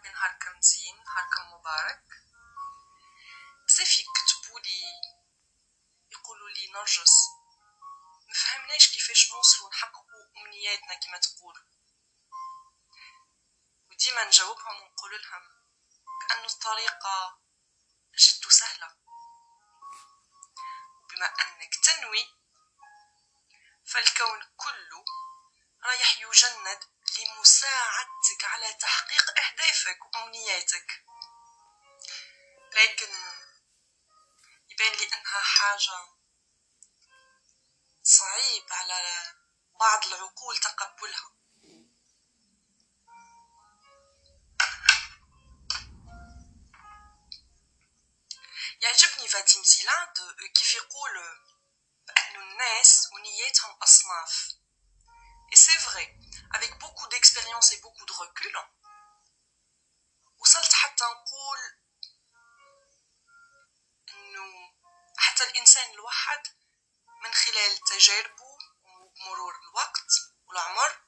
[0.00, 2.04] نهاركم زين نهاركم مبارك.
[3.68, 4.82] بزاف يكتبولي
[6.10, 7.28] يقولولي نرجس.
[8.28, 11.66] مفهمناش كيفاش نوصلو نحققو أمنياتنا كما تقول.
[13.90, 15.42] وديما نجاوبهم ونقول لهم
[16.20, 17.40] بأنه الطريقة
[18.18, 18.96] جد سهلة.
[21.10, 22.42] بما أنك تنوي
[23.84, 25.04] فالكون كله
[25.84, 26.84] رايح يجند
[27.18, 31.04] لمساعدتك على تحقيق أهدافك وأمنياتك.
[32.72, 33.12] لكن
[34.70, 36.06] يبان لي أنها حاجة
[38.02, 39.34] صعيب على
[39.80, 41.32] بعض العقول تقبلها.
[48.80, 50.16] يعجبني فاتيم زيلاند
[50.54, 51.12] كيف يقول
[52.06, 54.62] بأن الناس ونياتهم أصناف.
[55.54, 56.06] C'est vrai,
[56.52, 58.56] avec beaucoup d'expérience et beaucoup de recul,
[60.42, 61.58] وصلت حتى نقول
[64.08, 64.74] انه
[65.18, 66.42] حتى الانسان الواحد
[67.22, 70.12] من خلال تجاربه ومرور الوقت
[70.46, 71.00] والعمر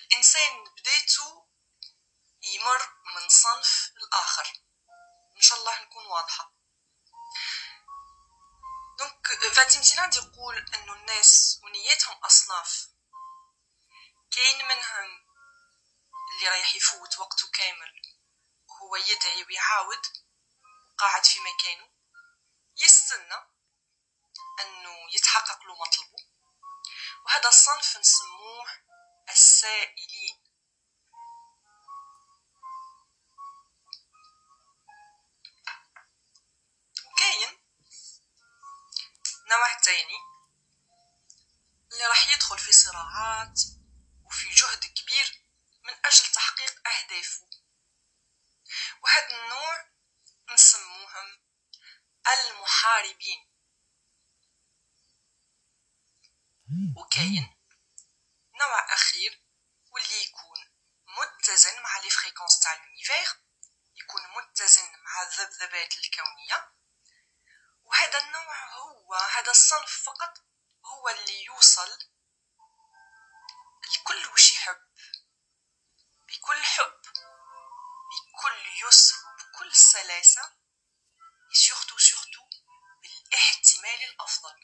[0.00, 1.48] الانسان بدايته
[2.42, 4.62] يمر من صنف الآخر
[5.36, 6.54] ان شاء الله نكون واضحه
[8.98, 12.88] دونك فاتيم زيناد يقول انه الناس ونياتهم اصناف
[14.30, 15.26] كاين منهم
[16.32, 18.02] اللي رايح يفوت وقته كامل
[18.68, 20.02] وهو يدعي ويعاود
[20.98, 21.88] قاعد في مكانه
[22.76, 23.34] يستنى
[24.60, 26.18] أنه يتحقق له مطلبه.
[27.24, 28.66] وهذا الصنف نسموه
[29.28, 30.44] السائلين.
[37.04, 37.58] وكاين
[39.46, 40.18] نوع تاني
[41.92, 43.60] اللي راح يدخل في صراعات
[44.28, 45.44] وفي جهد كبير
[45.84, 47.48] من أجل تحقيق أهدافه.
[49.02, 49.88] وهذا النوع
[50.50, 51.40] نسموهم
[52.26, 53.52] المحاربين.
[56.96, 57.56] وكاين
[58.60, 59.42] نوع أخير
[59.90, 60.58] واللي يكون
[61.06, 63.28] متزن مع les fréquences تاع l'univers
[63.96, 66.72] يكون متزن مع الذبذبات الكونية.
[67.84, 70.38] وهذا النوع هو هذا الصنف فقط
[70.84, 72.17] هو اللي يوصل
[74.10, 74.80] الكل وش يحب
[76.28, 77.02] بكل حب
[78.32, 80.56] بكل يسر وبكل سلاسة
[81.52, 82.48] surtout surtout
[83.02, 84.54] بالاحتمال الأفضل.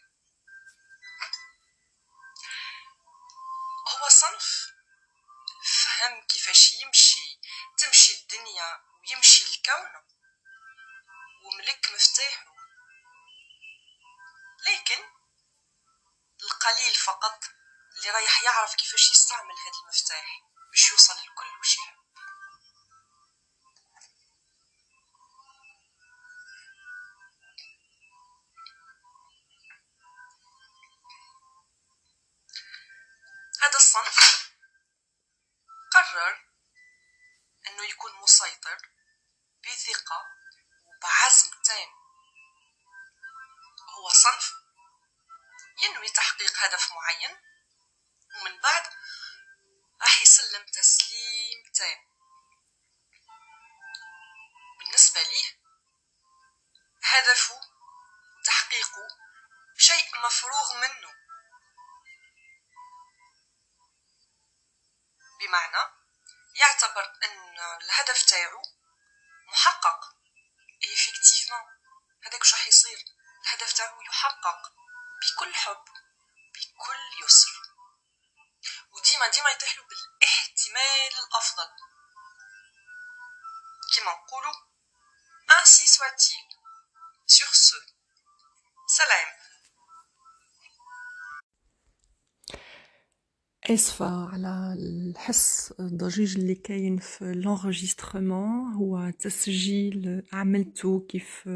[3.88, 4.72] هو صنف
[5.64, 7.40] فهم كيفاش يمشي
[7.78, 9.90] تمشي الدنيا ويمشي الكون
[11.44, 12.54] وملك مفتاحه
[14.66, 15.04] لكن
[16.42, 17.44] القليل فقط
[18.04, 21.94] اللي رايح يعرف كيفاش يستعمل هذا المفتاح باش يوصل لكل وش يحب
[33.62, 34.50] هذا الصنف
[35.92, 36.44] قرر
[37.68, 38.78] أنه يكون مسيطر
[39.64, 40.26] بثقة
[40.86, 41.88] وبعزم تام.
[43.98, 44.52] هو صنف
[45.82, 47.53] ينوي تحقيق هدف معين
[48.44, 48.82] ومن بعد
[50.02, 51.98] راح يسلم تسليم تام.
[54.78, 55.58] بالنسبة ليه
[57.02, 57.60] هدفه
[58.44, 59.08] تحقيقه
[59.78, 61.14] شيء مفروغ منه.
[65.40, 65.92] بمعنى
[66.54, 68.62] يعتبر إن الهدف تاعو
[69.46, 70.00] محقق.
[70.84, 71.72] اي إفكتيفمون
[72.22, 73.04] هذاك وش راح يصير؟
[73.44, 74.72] الهدف تاعو يحقق
[75.22, 75.84] بكل حب.
[80.24, 81.70] يطيحلو بالاحتمال الافضل
[83.94, 84.54] كما نقولو
[85.50, 86.46] ainsi soit-il
[87.26, 87.76] sur ce
[88.86, 89.28] سلام.
[93.70, 101.48] اسفة على الحس الضجيج اللي كاين في ال enregistrement هو تسجيل عملته كيف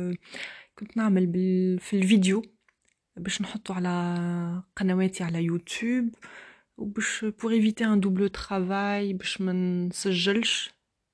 [0.79, 1.81] كنت نعمل بال...
[1.81, 2.43] في الفيديو
[3.17, 6.14] باش نحطه على قنواتي على يوتيوب.
[6.78, 10.70] وباش pour éviter un double travail باش ما نسجلش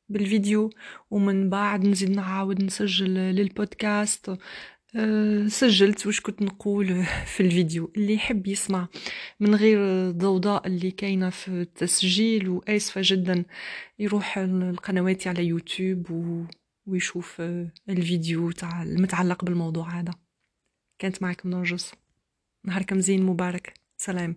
[0.08, 0.70] بالفيديو
[1.10, 4.38] ومن بعد نزيد نعاود نسجل للبودكاست.
[4.96, 7.92] أه سجلت واش كنت نقول في الفيديو.
[7.96, 8.88] اللي يحب يسمع
[9.40, 13.44] من غير الضوضاء اللي كاينة في التسجيل وآسفة جدا
[13.98, 16.44] يروح القنوات على يوتيوب و...
[16.86, 17.40] ويشوف
[17.88, 20.14] الفيديو تاع المتعلق بالموضوع هذا.
[20.98, 21.92] كانت معكم نرجس.
[22.64, 23.74] نهاركم زين مبارك.
[23.96, 24.36] سلام.